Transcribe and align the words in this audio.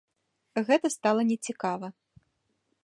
Гэта 0.69 0.87
стала 0.95 1.21
не 1.31 1.37
цікава. 1.51 1.87